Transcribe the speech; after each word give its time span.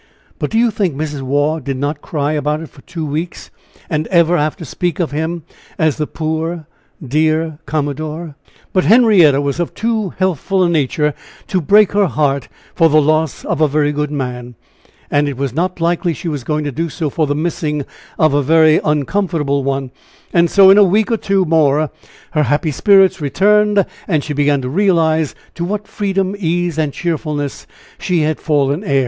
But 0.39 0.49
do 0.49 0.57
you 0.57 0.71
think 0.71 0.95
Mrs. 0.95 1.21
Waugh 1.21 1.59
did 1.59 1.77
not 1.77 2.01
cry 2.01 2.31
about 2.31 2.59
it 2.59 2.71
for 2.71 2.81
two 2.81 3.05
weeks, 3.05 3.51
and 3.87 4.07
ever 4.07 4.35
after 4.35 4.65
speak 4.65 4.99
of 4.99 5.11
him 5.11 5.43
as 5.77 5.97
the 5.97 6.07
poor, 6.07 6.65
dear 7.07 7.59
commodore? 7.67 8.33
But 8.73 8.85
Henrietta 8.85 9.41
was 9.41 9.59
of 9.59 9.75
too 9.75 10.09
healthful 10.17 10.63
a 10.63 10.69
nature 10.69 11.13
to 11.49 11.61
break 11.61 11.91
her 11.91 12.07
heart 12.07 12.47
for 12.73 12.89
the 12.89 12.99
loss 12.99 13.45
of 13.45 13.61
a 13.61 13.67
very 13.67 13.91
good 13.91 14.09
man, 14.09 14.55
and 15.11 15.29
it 15.29 15.37
was 15.37 15.53
not 15.53 15.79
likely 15.79 16.15
she 16.15 16.27
was 16.27 16.43
going 16.43 16.63
to 16.63 16.71
do 16.71 16.89
so 16.89 17.11
for 17.11 17.27
the 17.27 17.35
missing 17.35 17.85
of 18.17 18.33
a 18.33 18.41
very 18.41 18.79
uncomfortable 18.83 19.63
one; 19.63 19.91
and 20.33 20.49
so 20.49 20.71
in 20.71 20.79
a 20.79 20.83
week 20.83 21.11
or 21.11 21.17
two 21.17 21.45
more 21.45 21.91
her 22.31 22.41
happy 22.49 22.71
spirits 22.71 23.21
returned, 23.21 23.85
and 24.07 24.23
she 24.23 24.33
began 24.33 24.63
to 24.63 24.67
realize 24.69 25.35
to 25.53 25.63
what 25.63 25.87
freedom, 25.87 26.35
ease 26.39 26.79
and 26.79 26.91
cheerfulness 26.91 27.67
she 27.99 28.21
had 28.21 28.39
fallen 28.39 28.83
heir! 28.83 28.99